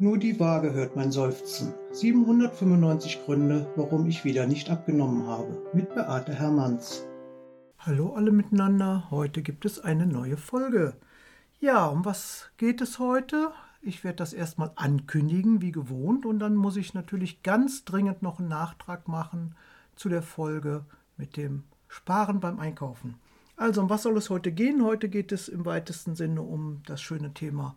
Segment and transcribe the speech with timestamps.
[0.00, 1.74] Nur die Waage hört mein Seufzen.
[1.90, 5.60] 795 Gründe, warum ich wieder nicht abgenommen habe.
[5.72, 7.04] Mit Beate Hermanns.
[7.80, 9.08] Hallo alle miteinander.
[9.10, 10.94] Heute gibt es eine neue Folge.
[11.58, 13.50] Ja, um was geht es heute?
[13.82, 18.38] Ich werde das erstmal ankündigen, wie gewohnt, und dann muss ich natürlich ganz dringend noch
[18.38, 19.56] einen Nachtrag machen
[19.96, 20.84] zu der Folge
[21.16, 23.16] mit dem Sparen beim Einkaufen.
[23.56, 24.84] Also, um was soll es heute gehen?
[24.84, 27.74] Heute geht es im weitesten Sinne um das schöne Thema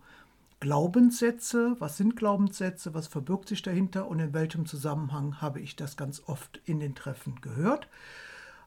[0.62, 1.74] Glaubenssätze.
[1.80, 2.94] Was sind Glaubenssätze?
[2.94, 4.06] Was verbirgt sich dahinter?
[4.06, 7.88] Und in welchem Zusammenhang habe ich das ganz oft in den Treffen gehört?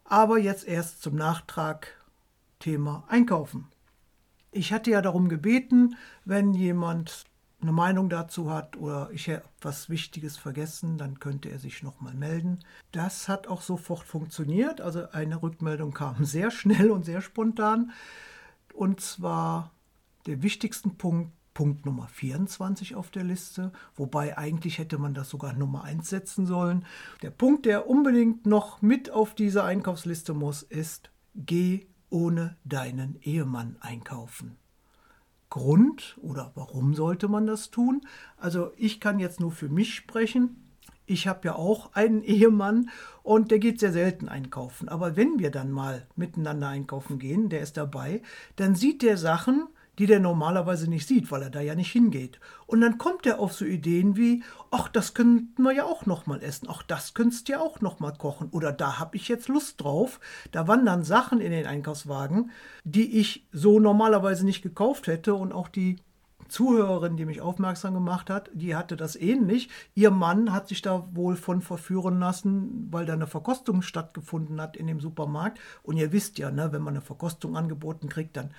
[0.04, 1.88] Aber jetzt erst zum Nachtrag
[2.60, 3.70] Thema Einkaufen.
[4.52, 5.96] Ich hatte ja darum gebeten,
[6.26, 7.24] wenn jemand
[7.62, 12.14] eine Meinung dazu hat oder ich habe was Wichtiges vergessen, dann könnte er sich nochmal
[12.14, 12.60] melden.
[12.92, 14.82] Das hat auch sofort funktioniert.
[14.82, 17.94] Also eine Rückmeldung kam sehr schnell und sehr spontan.
[18.74, 19.72] Und zwar
[20.26, 25.54] der wichtigsten Punkt, Punkt Nummer 24 auf der Liste, wobei eigentlich hätte man das sogar
[25.54, 26.86] Nummer 1 setzen sollen.
[27.24, 33.78] Der Punkt, der unbedingt noch mit auf diese Einkaufsliste muss, ist, geh ohne deinen Ehemann
[33.80, 34.58] einkaufen.
[35.50, 38.02] Grund oder warum sollte man das tun?
[38.36, 40.62] Also ich kann jetzt nur für mich sprechen.
[41.06, 42.90] Ich habe ja auch einen Ehemann
[43.24, 44.90] und der geht sehr selten einkaufen.
[44.90, 48.22] Aber wenn wir dann mal miteinander einkaufen gehen, der ist dabei,
[48.58, 52.40] dann sieht der Sachen, die der normalerweise nicht sieht, weil er da ja nicht hingeht.
[52.68, 56.26] Und dann kommt er auf so Ideen wie, ach, das könnten wir ja auch noch
[56.26, 59.28] mal essen, ach, das könntest du ja auch noch mal kochen oder da habe ich
[59.28, 60.20] jetzt Lust drauf.
[60.52, 62.52] Da wandern Sachen in den Einkaufswagen,
[62.84, 65.98] die ich so normalerweise nicht gekauft hätte und auch die
[66.48, 69.70] Zuhörerin, die mich aufmerksam gemacht hat, die hatte das ähnlich.
[69.96, 74.78] Ihr Mann hat sich da wohl von verführen lassen, weil da eine Verkostung stattgefunden hat
[74.78, 75.60] in dem Supermarkt.
[75.84, 78.52] Und ihr wisst ja, ne, wenn man eine Verkostung angeboten kriegt, dann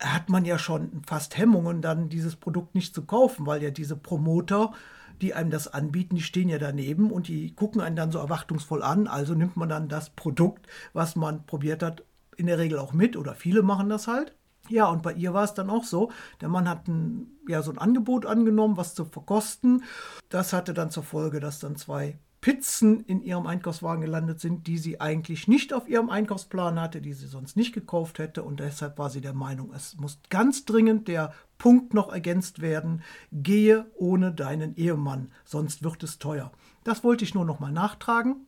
[0.00, 3.96] hat man ja schon fast Hemmungen, dann dieses Produkt nicht zu kaufen, weil ja diese
[3.96, 4.72] Promoter,
[5.20, 8.82] die einem das anbieten, die stehen ja daneben und die gucken einen dann so erwartungsvoll
[8.82, 9.06] an.
[9.06, 12.04] Also nimmt man dann das Produkt, was man probiert hat,
[12.36, 14.34] in der Regel auch mit oder viele machen das halt.
[14.68, 16.10] Ja, und bei ihr war es dann auch so.
[16.40, 19.82] Der Mann hat ein, ja, so ein Angebot angenommen, was zu verkosten.
[20.28, 24.78] Das hatte dann zur Folge, dass dann zwei Pizzen in ihrem Einkaufswagen gelandet sind, die
[24.78, 28.42] sie eigentlich nicht auf ihrem Einkaufsplan hatte, die sie sonst nicht gekauft hätte.
[28.42, 33.02] Und deshalb war sie der Meinung, es muss ganz dringend der Punkt noch ergänzt werden,
[33.30, 36.50] gehe ohne deinen Ehemann, sonst wird es teuer.
[36.82, 38.46] Das wollte ich nur noch mal nachtragen.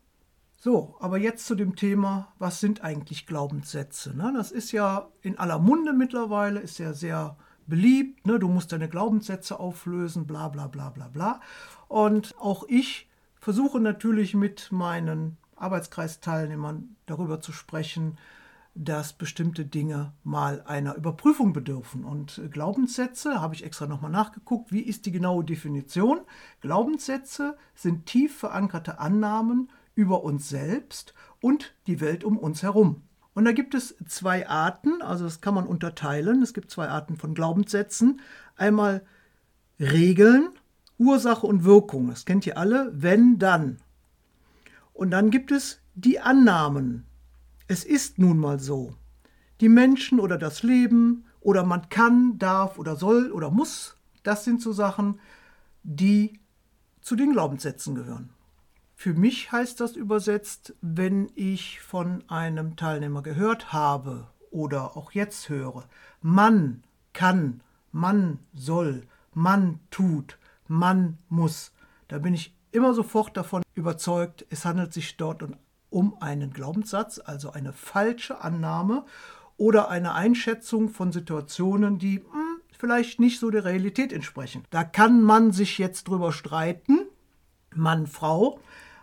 [0.57, 4.17] So, aber jetzt zu dem Thema, was sind eigentlich Glaubenssätze?
[4.17, 4.33] Ne?
[4.35, 7.37] Das ist ja in aller Munde mittlerweile, ist ja sehr
[7.67, 8.27] beliebt.
[8.27, 8.39] Ne?
[8.39, 11.41] Du musst deine Glaubenssätze auflösen, bla bla bla bla bla.
[11.89, 13.09] Und auch ich
[13.43, 18.17] versuche natürlich mit meinen Arbeitskreisteilnehmern darüber zu sprechen,
[18.77, 22.05] dass bestimmte Dinge mal einer Überprüfung bedürfen.
[22.05, 26.21] Und Glaubenssätze, habe ich extra nochmal nachgeguckt, wie ist die genaue Definition?
[26.61, 33.03] Glaubenssätze sind tief verankerte Annahmen über uns selbst und die Welt um uns herum.
[33.35, 36.43] Und da gibt es zwei Arten, also das kann man unterteilen.
[36.43, 38.21] Es gibt zwei Arten von Glaubenssätzen.
[38.57, 39.05] Einmal
[39.81, 40.51] Regeln
[41.03, 42.09] Ursache und Wirkung.
[42.09, 42.93] Das kennt ihr alle.
[42.95, 43.79] Wenn, dann.
[44.93, 47.05] Und dann gibt es die Annahmen.
[47.67, 48.95] Es ist nun mal so.
[49.61, 54.61] Die Menschen oder das Leben oder man kann, darf oder soll oder muss, das sind
[54.63, 55.21] so Sachen,
[55.83, 56.39] die
[57.01, 58.31] zu den Glaubenssätzen gehören.
[58.95, 65.49] Für mich heißt das übersetzt, wenn ich von einem Teilnehmer gehört habe oder auch jetzt
[65.49, 65.89] höre,
[66.21, 69.03] man kann, man soll,
[69.35, 70.39] man tut,
[70.73, 71.73] man muss.
[72.09, 75.45] Da bin ich immer sofort davon überzeugt, es handelt sich dort
[75.91, 79.05] um einen Glaubenssatz, also eine falsche Annahme
[79.59, 84.65] oder eine Einschätzung von Situationen, die mh, hm, vielleicht nicht so der Realität entsprechen.
[84.71, 87.01] Da kann man sich jetzt drüber streiten,
[87.75, 88.59] Mann, Frau,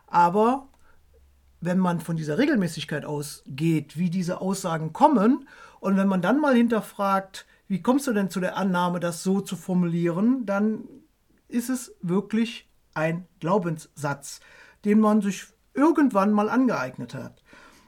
[0.08, 0.68] aber
[1.62, 5.48] wenn man von dieser Regelmäßigkeit ausgeht, wie diese Aussagen kommen,
[5.80, 9.40] und wenn man dann mal hinterfragt, wie kommst du denn zu der Annahme, das so
[9.40, 10.84] zu formulieren, dann
[11.50, 14.40] ist es wirklich ein Glaubenssatz,
[14.86, 17.44] den man sich irgendwann mal angeeignet hat.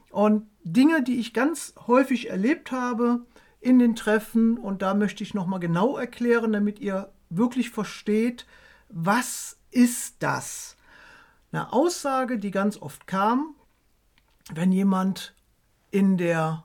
[0.10, 3.26] Und Dinge, die ich ganz häufig erlebt habe
[3.60, 8.46] in den Treffen, und da möchte ich nochmal genau erklären, damit ihr wirklich versteht,
[8.90, 10.76] was ist das?
[11.52, 13.56] Eine Aussage, die ganz oft kam,
[14.54, 15.34] wenn jemand
[15.92, 16.64] in der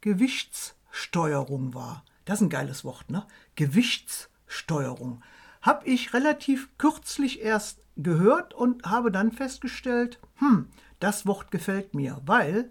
[0.00, 2.04] Gewichtssteuerung war.
[2.24, 3.26] Das ist ein geiles Wort, ne?
[3.56, 5.22] Gewichtssteuerung
[5.62, 10.68] habe ich relativ kürzlich erst gehört und habe dann festgestellt, hm,
[11.00, 12.70] das Wort gefällt mir, weil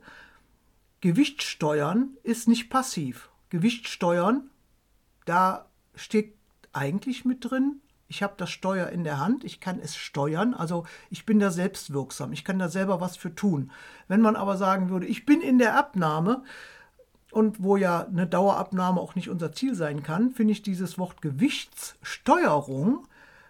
[1.01, 3.29] Gewicht steuern ist nicht passiv.
[3.49, 4.49] Gewicht steuern,
[5.25, 6.35] da steht
[6.73, 7.81] eigentlich mit drin,
[8.11, 11.51] Ich habe das Steuer in der Hand, ich kann es steuern, also ich bin da
[11.51, 13.71] selbstwirksam, ich kann da selber was für tun.
[14.07, 16.43] Wenn man aber sagen würde, ich bin in der Abnahme
[17.31, 21.21] und wo ja eine Dauerabnahme auch nicht unser Ziel sein kann, finde ich dieses Wort
[21.21, 23.07] Gewichtssteuerung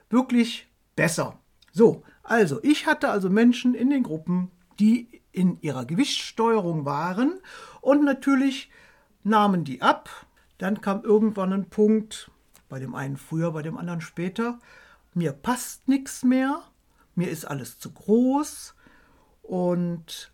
[0.09, 1.39] wirklich besser.
[1.71, 7.39] So, also ich hatte also Menschen in den Gruppen, die in ihrer Gewichtssteuerung waren
[7.81, 8.69] und natürlich
[9.23, 10.09] nahmen die ab.
[10.57, 12.31] Dann kam irgendwann ein Punkt,
[12.67, 14.59] bei dem einen früher, bei dem anderen später,
[15.13, 16.61] mir passt nichts mehr,
[17.15, 18.75] mir ist alles zu groß
[19.41, 20.31] und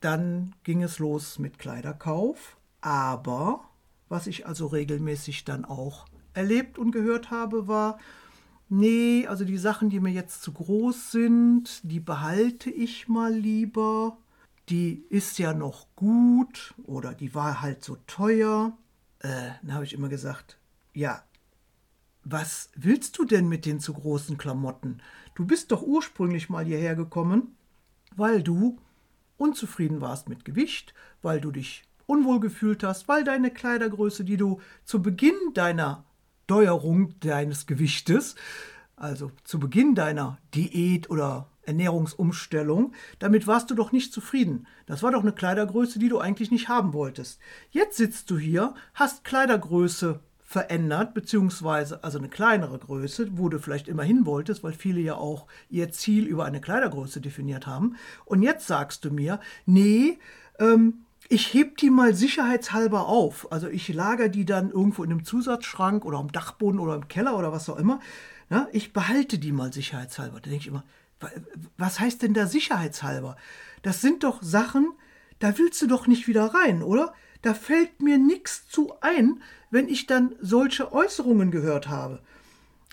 [0.00, 2.53] dann ging es los mit Kleiderkauf.
[2.84, 3.64] Aber
[4.10, 6.04] was ich also regelmäßig dann auch
[6.34, 7.98] erlebt und gehört habe, war,
[8.68, 14.18] nee, also die Sachen, die mir jetzt zu groß sind, die behalte ich mal lieber.
[14.68, 18.76] Die ist ja noch gut oder die war halt so teuer.
[19.20, 20.58] Äh, dann habe ich immer gesagt,
[20.92, 21.22] ja,
[22.22, 25.00] was willst du denn mit den zu großen Klamotten?
[25.34, 27.56] Du bist doch ursprünglich mal hierher gekommen,
[28.14, 28.78] weil du
[29.38, 30.92] unzufrieden warst mit Gewicht,
[31.22, 36.04] weil du dich unwohl gefühlt hast, weil deine Kleidergröße, die du zu Beginn deiner
[36.44, 38.34] Steuerung deines Gewichtes,
[38.96, 44.66] also zu Beginn deiner Diät oder Ernährungsumstellung, damit warst du doch nicht zufrieden.
[44.86, 47.40] Das war doch eine Kleidergröße, die du eigentlich nicht haben wolltest.
[47.70, 53.88] Jetzt sitzt du hier, hast Kleidergröße verändert, beziehungsweise also eine kleinere Größe, wo du vielleicht
[53.88, 57.96] immer hin wolltest, weil viele ja auch ihr Ziel über eine Kleidergröße definiert haben.
[58.26, 60.18] Und jetzt sagst du mir, nee,
[60.58, 63.50] ähm, ich heb die mal sicherheitshalber auf.
[63.50, 67.38] Also ich lager die dann irgendwo in einem Zusatzschrank oder am Dachboden oder im Keller
[67.38, 68.00] oder was auch immer.
[68.50, 70.40] Ja, ich behalte die mal sicherheitshalber.
[70.40, 70.84] Da denke ich immer,
[71.78, 73.36] was heißt denn da sicherheitshalber?
[73.82, 74.92] Das sind doch Sachen,
[75.38, 77.14] da willst du doch nicht wieder rein, oder?
[77.42, 82.22] Da fällt mir nichts zu ein, wenn ich dann solche Äußerungen gehört habe.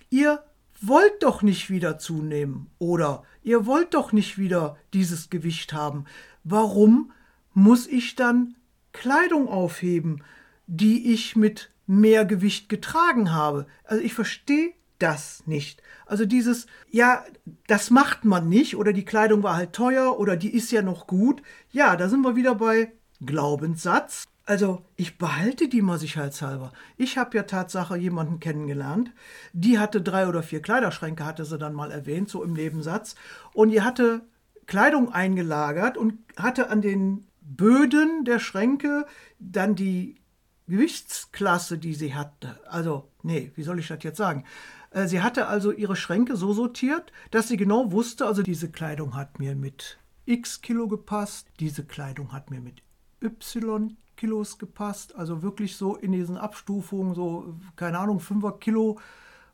[0.09, 0.43] Ihr
[0.81, 6.05] wollt doch nicht wieder zunehmen oder ihr wollt doch nicht wieder dieses Gewicht haben.
[6.43, 7.11] Warum
[7.53, 8.55] muss ich dann
[8.93, 10.23] Kleidung aufheben,
[10.67, 13.67] die ich mit mehr Gewicht getragen habe?
[13.83, 15.81] Also ich verstehe das nicht.
[16.05, 17.23] Also dieses, ja,
[17.67, 21.07] das macht man nicht oder die Kleidung war halt teuer oder die ist ja noch
[21.07, 21.41] gut.
[21.71, 22.91] Ja, da sind wir wieder bei
[23.25, 24.25] Glaubenssatz.
[24.45, 26.73] Also ich behalte die mal sicherheitshalber.
[26.97, 29.11] Ich habe ja Tatsache jemanden kennengelernt,
[29.53, 33.15] die hatte drei oder vier Kleiderschränke, hatte sie dann mal erwähnt, so im Nebensatz.
[33.53, 34.21] Und die hatte
[34.65, 39.05] Kleidung eingelagert und hatte an den Böden der Schränke
[39.39, 40.21] dann die
[40.67, 42.59] Gewichtsklasse, die sie hatte.
[42.67, 44.45] Also, nee, wie soll ich das jetzt sagen?
[44.91, 49.15] Äh, sie hatte also ihre Schränke so sortiert, dass sie genau wusste, also diese Kleidung
[49.15, 52.83] hat mir mit X Kilo gepasst, diese Kleidung hat mir mit
[53.21, 58.99] Y Kilos gepasst, also wirklich so in diesen Abstufungen, so, keine Ahnung, 5er Kilo.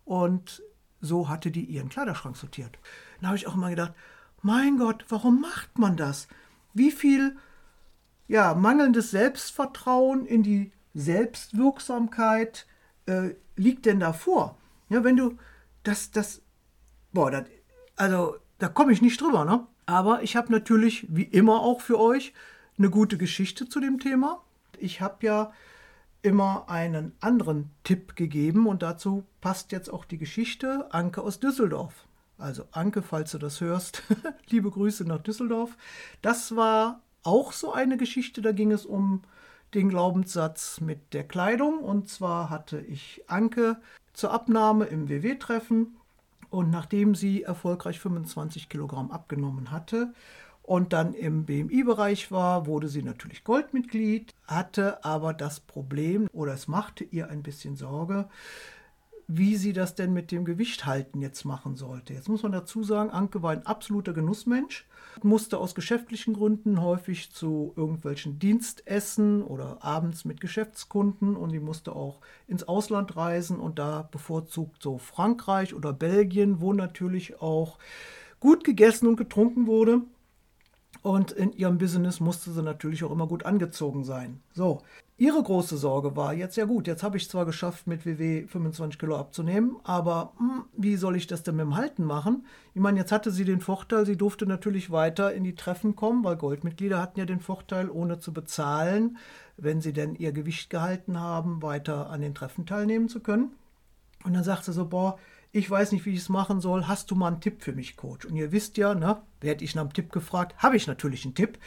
[0.03, 0.61] Und
[0.99, 2.77] so hatte die ihren Kleiderschrank sortiert.
[3.21, 3.93] Da habe ich auch immer gedacht,
[4.41, 6.27] mein Gott, warum macht man das?
[6.73, 7.37] Wie viel
[8.27, 12.67] ja, mangelndes Selbstvertrauen in die Selbstwirksamkeit
[13.05, 14.57] äh, liegt denn davor?
[14.89, 15.37] Ja, wenn du
[15.83, 16.41] das, das,
[17.13, 17.45] boah, das,
[17.95, 19.65] also da komme ich nicht drüber, ne?
[19.85, 22.33] Aber ich habe natürlich, wie immer auch für euch,
[22.77, 24.41] eine gute Geschichte zu dem Thema
[24.79, 25.51] ich habe ja
[26.21, 32.07] immer einen anderen Tipp gegeben und dazu passt jetzt auch die Geschichte Anke aus Düsseldorf.
[32.37, 34.03] Also Anke, falls du das hörst,
[34.49, 35.77] liebe Grüße nach Düsseldorf.
[36.21, 39.21] Das war auch so eine Geschichte, da ging es um
[39.73, 41.79] den Glaubenssatz mit der Kleidung.
[41.79, 43.77] Und zwar hatte ich Anke
[44.13, 45.97] zur Abnahme im WW-Treffen
[46.49, 50.13] und nachdem sie erfolgreich 25 Kilogramm abgenommen hatte
[50.63, 56.67] und dann im BMI-Bereich war, wurde sie natürlich Goldmitglied, hatte aber das Problem oder es
[56.67, 58.27] machte ihr ein bisschen Sorge,
[59.27, 62.13] wie sie das denn mit dem Gewicht halten jetzt machen sollte.
[62.13, 64.87] Jetzt muss man dazu sagen, Anke war ein absoluter Genussmensch,
[65.21, 71.93] musste aus geschäftlichen Gründen häufig zu irgendwelchen Dienstessen oder abends mit Geschäftskunden und sie musste
[71.93, 77.79] auch ins Ausland reisen und da bevorzugt so Frankreich oder Belgien, wo natürlich auch
[78.39, 80.03] gut gegessen und getrunken wurde.
[81.07, 84.41] Und in ihrem Business musste sie natürlich auch immer gut angezogen sein.
[84.51, 84.81] So,
[85.15, 88.99] ihre große Sorge war jetzt, ja gut, jetzt habe ich zwar geschafft, mit WW 25
[88.99, 92.45] Kilo abzunehmen, aber hm, wie soll ich das denn mit dem Halten machen?
[92.73, 96.25] Ich meine, jetzt hatte sie den Vorteil, sie durfte natürlich weiter in die Treffen kommen,
[96.25, 99.17] weil Goldmitglieder hatten ja den Vorteil, ohne zu bezahlen,
[99.55, 103.51] wenn sie denn ihr Gewicht gehalten haben, weiter an den Treffen teilnehmen zu können.
[104.25, 105.17] Und dann sagte sie so, boah,
[105.57, 106.87] ich weiß nicht, wie ich es machen soll.
[106.87, 108.25] Hast du mal einen Tipp für mich, Coach?
[108.25, 111.35] Und ihr wisst ja, ne, werde ich nach einem Tipp gefragt, habe ich natürlich einen
[111.35, 111.57] Tipp.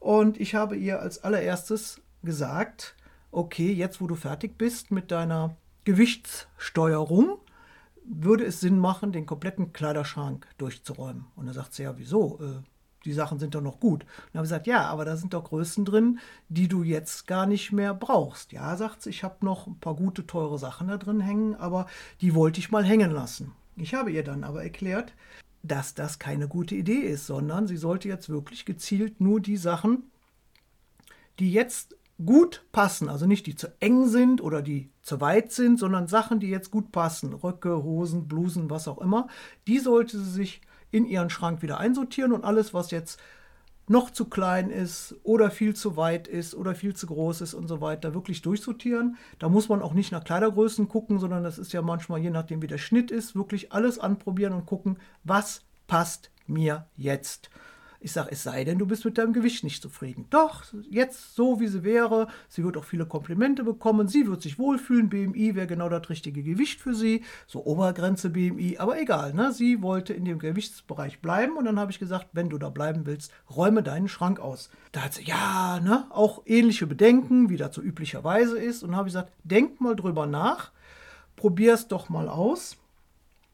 [0.00, 2.96] Und ich habe ihr als allererstes gesagt,
[3.30, 7.38] okay, jetzt wo du fertig bist mit deiner Gewichtssteuerung,
[8.04, 11.26] würde es Sinn machen, den kompletten Kleiderschrank durchzuräumen.
[11.34, 12.38] Und dann sagt sie, ja, wieso?
[12.40, 12.62] Äh,
[13.06, 14.04] die Sachen sind doch noch gut.
[14.04, 17.72] Und habe gesagt, ja, aber da sind doch Größen drin, die du jetzt gar nicht
[17.72, 18.52] mehr brauchst.
[18.52, 21.86] Ja, sagt sie, ich habe noch ein paar gute, teure Sachen da drin hängen, aber
[22.20, 23.52] die wollte ich mal hängen lassen.
[23.76, 25.14] Ich habe ihr dann aber erklärt,
[25.62, 30.10] dass das keine gute Idee ist, sondern sie sollte jetzt wirklich gezielt nur die Sachen,
[31.38, 35.78] die jetzt gut passen, also nicht die zu eng sind oder die zu weit sind,
[35.78, 39.28] sondern Sachen, die jetzt gut passen, Röcke, Hosen, Blusen, was auch immer,
[39.66, 43.20] die sollte sie sich in ihren Schrank wieder einsortieren und alles, was jetzt
[43.88, 47.68] noch zu klein ist oder viel zu weit ist oder viel zu groß ist und
[47.68, 49.16] so weiter, wirklich durchsortieren.
[49.38, 52.62] Da muss man auch nicht nach Kleidergrößen gucken, sondern das ist ja manchmal, je nachdem
[52.62, 57.50] wie der Schnitt ist, wirklich alles anprobieren und gucken, was passt mir jetzt.
[58.06, 60.26] Ich sage, es sei denn, du bist mit deinem Gewicht nicht zufrieden.
[60.30, 62.28] Doch, jetzt so, wie sie wäre.
[62.48, 64.06] Sie wird auch viele Komplimente bekommen.
[64.06, 65.08] Sie wird sich wohlfühlen.
[65.08, 67.24] BMI wäre genau das richtige Gewicht für sie.
[67.48, 68.78] So Obergrenze BMI.
[68.78, 69.50] Aber egal, ne?
[69.50, 71.56] sie wollte in dem Gewichtsbereich bleiben.
[71.56, 74.70] Und dann habe ich gesagt, wenn du da bleiben willst, räume deinen Schrank aus.
[74.92, 76.06] Da hat sie, ja, ne?
[76.10, 78.84] auch ähnliche Bedenken, wie das so üblicherweise ist.
[78.84, 80.70] Und habe ich gesagt, denk mal drüber nach.
[81.34, 82.76] Probier es doch mal aus.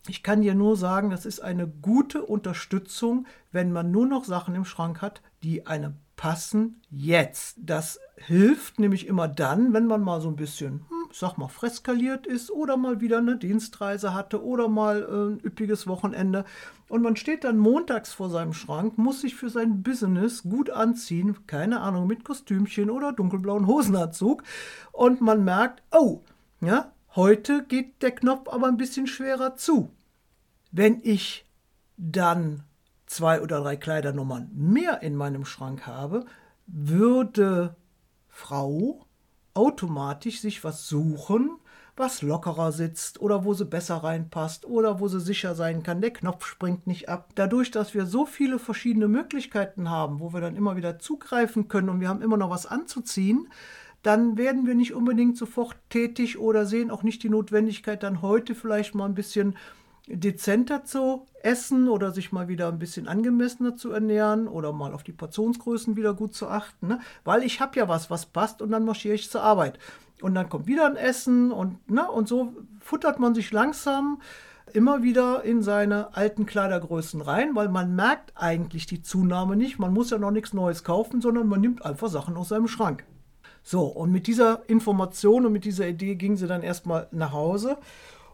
[0.08, 4.54] Ich kann dir nur sagen, das ist eine gute Unterstützung, wenn man nur noch Sachen
[4.56, 7.56] im Schrank hat, die einem passen jetzt.
[7.60, 12.26] Das hilft nämlich immer dann, wenn man mal so ein bisschen, hm, sag mal, freskaliert
[12.26, 16.44] ist oder mal wieder eine Dienstreise hatte oder mal äh, ein üppiges Wochenende.
[16.88, 21.46] Und man steht dann montags vor seinem Schrank, muss sich für sein Business gut anziehen,
[21.46, 24.42] keine Ahnung, mit Kostümchen oder dunkelblauen Hosenanzug.
[24.92, 26.20] Und man merkt, oh,
[26.60, 29.92] ja, Heute geht der Knopf aber ein bisschen schwerer zu.
[30.70, 31.44] Wenn ich
[31.98, 32.64] dann
[33.04, 36.24] zwei oder drei Kleidernummern mehr in meinem Schrank habe,
[36.66, 37.76] würde
[38.28, 39.04] Frau
[39.52, 41.58] automatisch sich was suchen,
[41.96, 46.14] was lockerer sitzt oder wo sie besser reinpasst oder wo sie sicher sein kann, der
[46.14, 47.32] Knopf springt nicht ab.
[47.34, 51.90] Dadurch, dass wir so viele verschiedene Möglichkeiten haben, wo wir dann immer wieder zugreifen können
[51.90, 53.48] und wir haben immer noch was anzuziehen,
[54.02, 58.54] dann werden wir nicht unbedingt sofort tätig oder sehen auch nicht die Notwendigkeit, dann heute
[58.54, 59.56] vielleicht mal ein bisschen
[60.08, 65.02] dezenter zu essen oder sich mal wieder ein bisschen angemessener zu ernähren oder mal auf
[65.02, 67.00] die Portionsgrößen wieder gut zu achten, ne?
[67.24, 69.78] weil ich habe ja was, was passt und dann marschiere ich zur Arbeit.
[70.20, 72.08] Und dann kommt wieder ein Essen und, ne?
[72.08, 74.20] und so futtert man sich langsam
[74.72, 79.78] immer wieder in seine alten Kleidergrößen rein, weil man merkt eigentlich die Zunahme nicht.
[79.78, 83.04] Man muss ja noch nichts Neues kaufen, sondern man nimmt einfach Sachen aus seinem Schrank.
[83.62, 87.78] So, und mit dieser Information und mit dieser Idee ging sie dann erstmal nach Hause.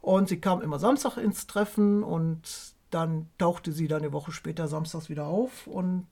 [0.00, 4.68] Und sie kam immer Samstag ins Treffen und dann tauchte sie dann eine Woche später
[4.68, 6.06] samstags wieder auf und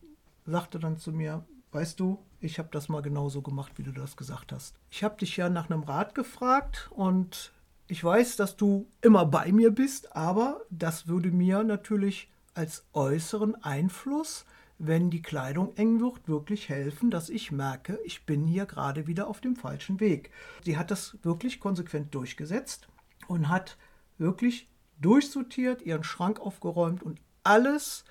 [0.44, 4.16] sagte dann zu mir, weißt du, ich habe das mal genauso gemacht, wie du das
[4.16, 4.74] gesagt hast.
[4.90, 7.52] Ich habe dich ja nach einem Rat gefragt und
[7.88, 13.62] ich weiß, dass du immer bei mir bist, aber das würde mir natürlich als äußeren
[13.62, 14.44] Einfluss
[14.78, 19.28] wenn die Kleidung eng wird, wirklich helfen, dass ich merke, ich bin hier gerade wieder
[19.28, 20.30] auf dem falschen Weg.
[20.64, 22.88] Sie hat das wirklich konsequent durchgesetzt
[23.26, 23.78] und hat
[24.18, 24.68] wirklich
[25.00, 28.04] durchsortiert, ihren Schrank aufgeräumt und alles,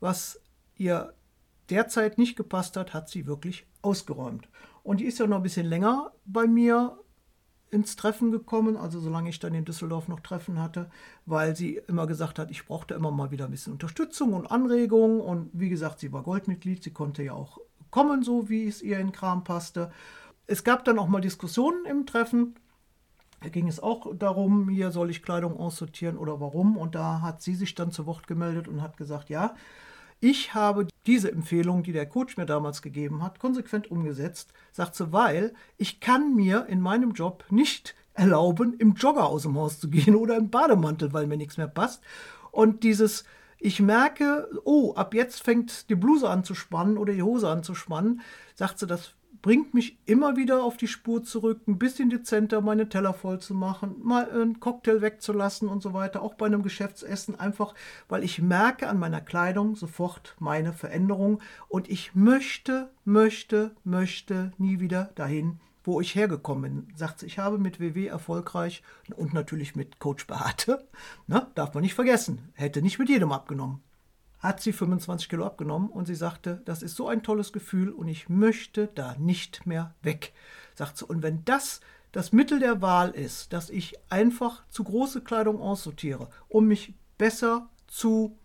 [0.00, 0.40] was
[0.76, 1.14] ihr
[1.68, 4.48] derzeit nicht gepasst hat, hat sie wirklich ausgeräumt.
[4.82, 6.98] Und die ist ja noch ein bisschen länger bei mir
[7.70, 10.90] ins Treffen gekommen, also solange ich dann in Düsseldorf noch Treffen hatte,
[11.24, 15.20] weil sie immer gesagt hat, ich brauchte immer mal wieder ein bisschen Unterstützung und Anregung.
[15.20, 17.58] Und wie gesagt, sie war Goldmitglied, sie konnte ja auch
[17.90, 19.92] kommen, so wie es ihr in Kram passte.
[20.46, 22.56] Es gab dann auch mal Diskussionen im Treffen.
[23.40, 26.76] Da ging es auch darum, hier soll ich Kleidung aussortieren oder warum.
[26.76, 29.54] Und da hat sie sich dann zu Wort gemeldet und hat gesagt, ja,
[30.20, 35.12] ich habe diese Empfehlung, die der Coach mir damals gegeben hat, konsequent umgesetzt, sagt sie,
[35.12, 39.88] weil ich kann mir in meinem Job nicht erlauben, im Jogger aus dem Haus zu
[39.88, 42.02] gehen oder im Bademantel, weil mir nichts mehr passt.
[42.50, 43.24] Und dieses,
[43.58, 47.62] ich merke, oh, ab jetzt fängt die Bluse an zu spannen oder die Hose an
[47.62, 48.20] zu spannen,
[48.54, 52.88] sagt sie, das bringt mich immer wieder auf die Spur zurück, ein bisschen dezenter meine
[52.88, 57.38] Teller voll zu machen, mal einen Cocktail wegzulassen und so weiter, auch bei einem Geschäftsessen,
[57.38, 57.74] einfach
[58.08, 64.80] weil ich merke an meiner Kleidung sofort meine Veränderung und ich möchte, möchte, möchte nie
[64.80, 66.96] wieder dahin, wo ich hergekommen bin.
[66.96, 68.82] Sagt sie, ich habe mit WW erfolgreich
[69.16, 70.86] und natürlich mit Coach Beate,
[71.26, 73.80] ne, darf man nicht vergessen, hätte nicht mit jedem abgenommen
[74.40, 78.08] hat sie 25 Kilo abgenommen und sie sagte, das ist so ein tolles Gefühl und
[78.08, 80.32] ich möchte da nicht mehr weg.
[80.74, 81.80] Sagt sie, und wenn das
[82.12, 87.68] das Mittel der Wahl ist, dass ich einfach zu große Kleidung aussortiere, um mich besser
[87.86, 88.36] zu,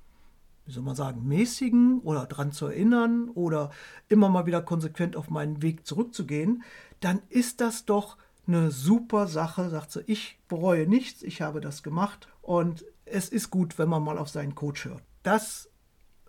[0.65, 3.71] wie soll man sagen, mäßigen oder daran zu erinnern oder
[4.07, 6.63] immer mal wieder konsequent auf meinen Weg zurückzugehen,
[6.99, 10.03] dann ist das doch eine super Sache, sagt sie.
[10.05, 14.29] Ich bereue nichts, ich habe das gemacht Und es ist gut, wenn man mal auf
[14.29, 15.03] seinen Coach hört.
[15.23, 15.69] Das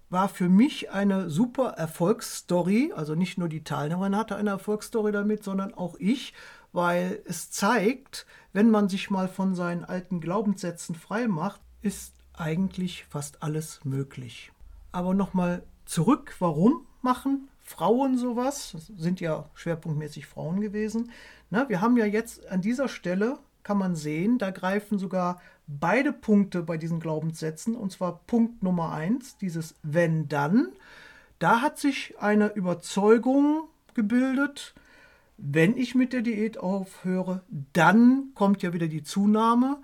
[0.09, 2.93] war für mich eine super Erfolgsstory.
[2.95, 6.33] Also nicht nur die Teilnehmerin hatte eine Erfolgsstory damit, sondern auch ich,
[6.73, 13.05] weil es zeigt, wenn man sich mal von seinen alten Glaubenssätzen frei macht, ist eigentlich
[13.07, 14.53] fast alles möglich.
[14.93, 18.71] Aber nochmal zurück, warum machen Frauen sowas?
[18.73, 21.11] Das sind ja schwerpunktmäßig Frauen gewesen.
[21.51, 26.13] Na, wir haben ja jetzt an dieser Stelle, kann man sehen, da greifen sogar beide
[26.13, 27.75] Punkte bei diesen Glaubenssätzen.
[27.75, 30.69] Und zwar Punkt Nummer eins, dieses wenn dann.
[31.41, 34.73] Da hat sich eine Überzeugung gebildet,
[35.37, 37.43] wenn ich mit der Diät aufhöre,
[37.73, 39.79] dann kommt ja wieder die Zunahme.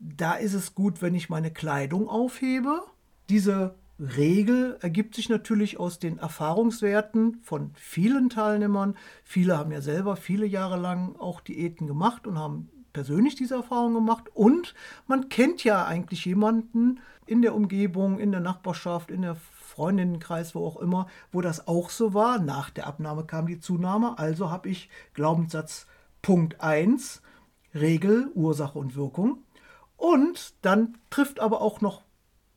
[0.00, 2.82] Da ist es gut, wenn ich meine Kleidung aufhebe.
[3.28, 8.96] Diese Regel ergibt sich natürlich aus den Erfahrungswerten von vielen Teilnehmern.
[9.22, 13.94] Viele haben ja selber viele Jahre lang auch Diäten gemacht und haben persönlich diese Erfahrung
[13.94, 14.24] gemacht.
[14.34, 14.74] Und
[15.06, 20.66] man kennt ja eigentlich jemanden in der Umgebung, in der Nachbarschaft, in der Freundinnenkreis, wo
[20.66, 22.38] auch immer, wo das auch so war.
[22.38, 24.18] Nach der Abnahme kam die Zunahme.
[24.18, 25.86] Also habe ich Glaubenssatz
[26.22, 27.22] Punkt 1,
[27.74, 29.44] Regel, Ursache und Wirkung.
[29.96, 32.02] Und dann trifft aber auch noch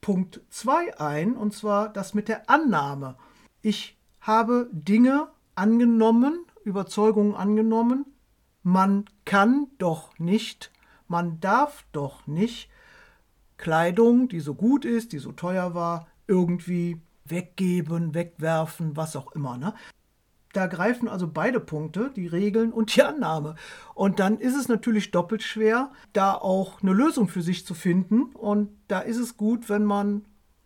[0.02, 3.16] Punkt 2 ein, und zwar das mit der Annahme.
[3.62, 8.06] Ich habe Dinge angenommen, Überzeugungen angenommen,
[8.64, 10.72] man kann doch nicht,
[11.08, 12.70] man darf doch nicht
[13.58, 19.58] Kleidung, die so gut ist, die so teuer war, irgendwie weggeben, wegwerfen, was auch immer.
[19.58, 19.74] Ne?
[20.54, 23.56] Da greifen also beide Punkte, die Regeln und die Annahme.
[23.96, 28.24] Und dann ist es natürlich doppelt schwer, da auch eine Lösung für sich zu finden.
[28.34, 30.26] Und da ist es gut, wenn man,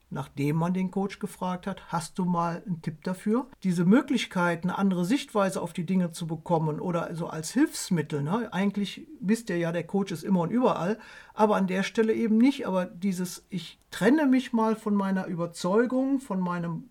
[0.09, 3.47] nachdem man den Coach gefragt hat, hast du mal einen Tipp dafür?
[3.63, 8.23] Diese Möglichkeit, eine andere Sichtweise auf die Dinge zu bekommen oder so als Hilfsmittel.
[8.23, 8.51] Ne?
[8.53, 10.97] Eigentlich wisst ihr ja, der Coach ist immer und überall,
[11.33, 12.67] aber an der Stelle eben nicht.
[12.67, 16.89] Aber dieses, ich trenne mich mal von meiner Überzeugung, von meinem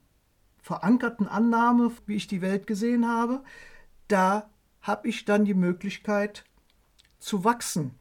[0.61, 3.43] verankerten Annahme, wie ich die Welt gesehen habe,
[4.08, 4.50] da
[4.82, 6.45] habe ich dann die Möglichkeit
[7.19, 7.95] zu wachsen,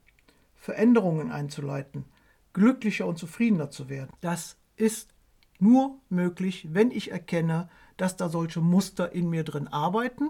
[0.56, 2.06] Veränderungen einzuleiten,
[2.54, 4.12] glücklicher und zufriedener zu werden.
[4.22, 5.15] Das ist
[5.60, 10.30] nur möglich, wenn ich erkenne, dass da solche Muster in mir drin arbeiten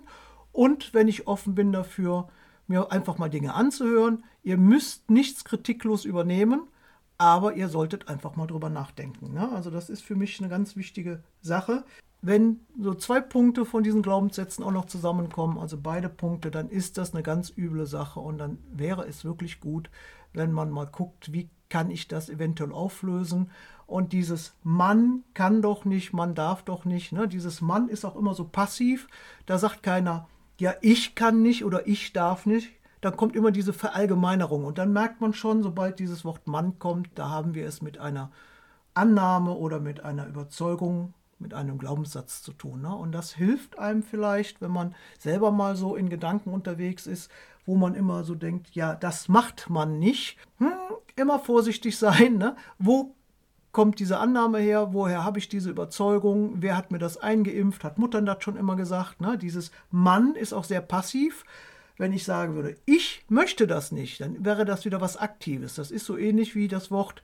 [0.52, 2.30] und wenn ich offen bin dafür,
[2.68, 4.24] mir einfach mal Dinge anzuhören.
[4.44, 6.64] Ihr müsst nichts kritiklos übernehmen,
[7.18, 9.34] aber ihr solltet einfach mal drüber nachdenken.
[9.34, 9.52] Ne?
[9.52, 11.84] Also das ist für mich eine ganz wichtige Sache
[12.26, 16.98] wenn so zwei Punkte von diesen Glaubenssätzen auch noch zusammenkommen, also beide Punkte, dann ist
[16.98, 19.92] das eine ganz üble Sache und dann wäre es wirklich gut,
[20.34, 23.52] wenn man mal guckt, wie kann ich das eventuell auflösen.
[23.88, 27.28] Und dieses Mann kann doch nicht, man darf doch nicht, ne?
[27.28, 29.08] dieses Mann ist auch immer so passiv,
[29.46, 30.28] da sagt keiner,
[30.60, 32.70] ja, ich kann nicht oder ich darf nicht.
[33.02, 37.10] Dann kommt immer diese Verallgemeinerung und dann merkt man schon, sobald dieses Wort Mann kommt,
[37.16, 38.32] da haben wir es mit einer
[38.96, 42.82] Annahme oder mit einer Überzeugung mit einem Glaubenssatz zu tun.
[42.82, 42.96] Ne?
[42.96, 47.30] Und das hilft einem vielleicht, wenn man selber mal so in Gedanken unterwegs ist,
[47.66, 50.38] wo man immer so denkt, ja, das macht man nicht.
[50.58, 50.72] Hm,
[51.16, 52.38] immer vorsichtig sein.
[52.38, 52.56] Ne?
[52.80, 53.16] Wo
[53.76, 54.94] kommt diese Annahme her?
[54.94, 56.54] Woher habe ich diese Überzeugung?
[56.62, 57.84] Wer hat mir das eingeimpft?
[57.84, 59.20] Hat Muttern das schon immer gesagt?
[59.20, 59.38] Ne?
[59.38, 61.44] Dieses Mann ist auch sehr passiv.
[61.98, 65.76] Wenn ich sagen würde, ich möchte das nicht, dann wäre das wieder was Aktives.
[65.76, 67.22] Das ist so ähnlich wie das Wort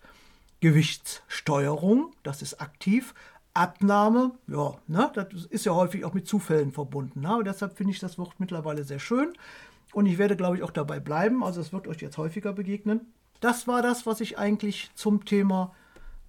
[0.59, 3.13] Gewichtssteuerung, das ist aktiv,
[3.53, 7.21] Abnahme, ja, ne, das ist ja häufig auch mit Zufällen verbunden.
[7.21, 7.37] Ne?
[7.37, 9.31] Und deshalb finde ich das Wort mittlerweile sehr schön.
[9.93, 11.45] Und ich werde, glaube ich, auch dabei bleiben.
[11.45, 13.13] Also es wird euch jetzt häufiger begegnen.
[13.39, 15.73] Das war das, was ich eigentlich zum Thema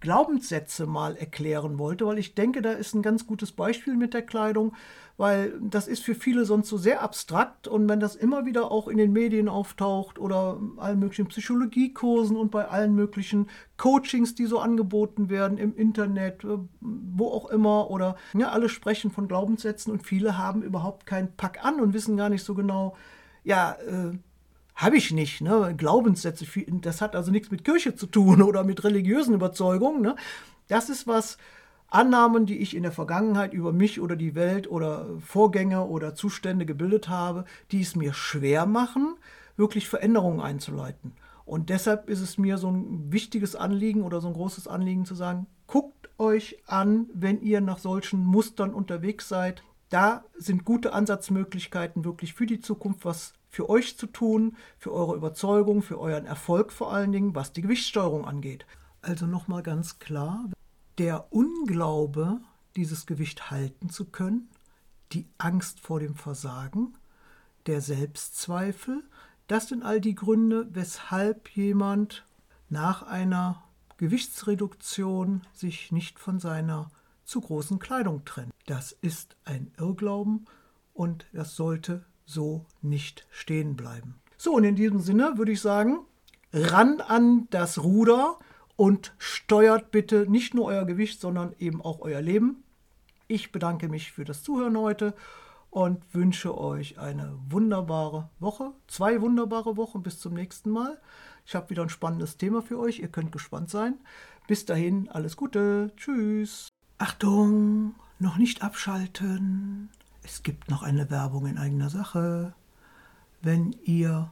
[0.02, 4.22] Glaubenssätze mal erklären wollte, weil ich denke, da ist ein ganz gutes Beispiel mit der
[4.22, 4.74] Kleidung,
[5.16, 8.88] weil das ist für viele sonst so sehr abstrakt und wenn das immer wieder auch
[8.88, 14.58] in den Medien auftaucht oder allen möglichen Psychologiekursen und bei allen möglichen Coachings, die so
[14.58, 20.02] angeboten werden im Internet, äh, wo auch immer oder ja, alle sprechen von Glaubenssätzen und
[20.02, 22.96] viele haben überhaupt keinen Pack an und wissen gar nicht so genau,
[23.44, 24.18] ja, äh,
[24.74, 25.40] habe ich nicht.
[25.40, 25.74] Ne?
[25.76, 30.02] Glaubenssätze, das hat also nichts mit Kirche zu tun oder mit religiösen Überzeugungen.
[30.02, 30.16] Ne?
[30.68, 31.38] Das ist was,
[31.92, 36.64] Annahmen, die ich in der Vergangenheit über mich oder die Welt oder Vorgänge oder Zustände
[36.64, 39.16] gebildet habe, die es mir schwer machen,
[39.56, 41.12] wirklich Veränderungen einzuleiten.
[41.44, 45.14] Und deshalb ist es mir so ein wichtiges Anliegen oder so ein großes Anliegen zu
[45.14, 49.62] sagen, guckt euch an, wenn ihr nach solchen Mustern unterwegs seid.
[49.90, 55.14] Da sind gute Ansatzmöglichkeiten wirklich für die Zukunft was für euch zu tun, für eure
[55.14, 58.66] Überzeugung, für euren Erfolg vor allen Dingen, was die Gewichtssteuerung angeht.
[59.02, 60.48] Also nochmal ganz klar,
[60.96, 62.40] der Unglaube,
[62.76, 64.48] dieses Gewicht halten zu können,
[65.12, 66.94] die Angst vor dem Versagen,
[67.66, 69.04] der Selbstzweifel,
[69.48, 72.24] das sind all die Gründe, weshalb jemand
[72.70, 73.62] nach einer
[73.98, 76.90] Gewichtsreduktion sich nicht von seiner
[77.24, 78.54] zu großen Kleidung trennt.
[78.64, 80.46] Das ist ein Irrglauben
[80.94, 84.20] und das sollte so nicht stehen bleiben.
[84.37, 86.00] So, und in diesem Sinne würde ich sagen,
[86.52, 88.38] ran an das Ruder
[88.76, 92.64] und steuert bitte nicht nur euer Gewicht, sondern eben auch euer Leben.
[93.28, 95.14] Ich bedanke mich für das Zuhören heute
[95.70, 101.00] und wünsche euch eine wunderbare Woche, zwei wunderbare Wochen bis zum nächsten Mal.
[101.46, 103.94] Ich habe wieder ein spannendes Thema für euch, ihr könnt gespannt sein.
[104.46, 106.68] Bis dahin, alles Gute, tschüss.
[106.98, 109.88] Achtung, noch nicht abschalten.
[110.22, 112.54] Es gibt noch eine Werbung in eigener Sache.
[113.40, 114.30] Wenn ihr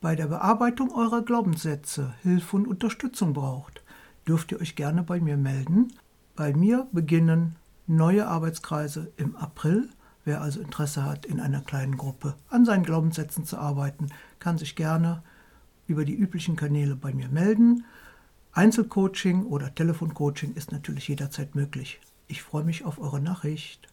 [0.00, 3.82] bei der Bearbeitung eurer Glaubenssätze Hilfe und Unterstützung braucht,
[4.28, 5.92] dürft ihr euch gerne bei mir melden.
[6.36, 7.56] Bei mir beginnen
[7.86, 9.88] neue Arbeitskreise im April.
[10.26, 14.08] Wer also Interesse hat, in einer kleinen Gruppe an seinen Glaubenssätzen zu arbeiten,
[14.38, 15.22] kann sich gerne
[15.86, 17.84] über die üblichen Kanäle bei mir melden.
[18.52, 22.00] Einzelcoaching oder Telefoncoaching ist natürlich jederzeit möglich.
[22.26, 23.88] Ich freue mich auf eure Nachricht.